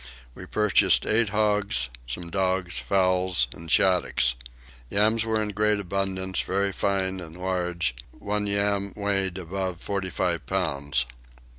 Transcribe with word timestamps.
We 0.33 0.47
purchased 0.47 1.05
eight 1.05 1.29
hogs, 1.29 1.89
some 2.07 2.31
dogs, 2.31 2.79
fowls, 2.79 3.45
and 3.53 3.69
shaddocks. 3.69 4.33
Yams 4.89 5.25
were 5.25 5.39
in 5.39 5.49
great 5.49 5.79
abundance, 5.79 6.39
very 6.41 6.71
fine 6.71 7.19
and 7.19 7.37
large; 7.37 7.93
one 8.09 8.47
yam 8.47 8.93
weighed 8.95 9.37
above 9.37 9.79
forty 9.79 10.09
five 10.09 10.47
pounds. 10.47 11.05